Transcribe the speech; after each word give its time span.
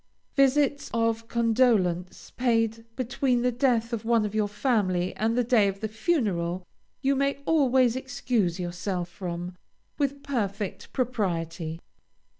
Visits 0.35 0.89
of 0.95 1.27
condolence, 1.27 2.31
paid 2.35 2.85
between 2.95 3.43
the 3.43 3.51
death 3.51 3.93
of 3.93 4.03
one 4.03 4.25
of 4.25 4.33
your 4.33 4.47
family 4.47 5.15
and 5.15 5.37
the 5.37 5.43
day 5.43 5.67
of 5.67 5.79
the 5.79 5.87
funeral, 5.87 6.65
you 7.03 7.15
may 7.15 7.37
always 7.45 7.95
excuse 7.95 8.59
yourself 8.59 9.09
from, 9.09 9.55
with 9.99 10.23
perfect 10.23 10.91
propriety. 10.91 11.77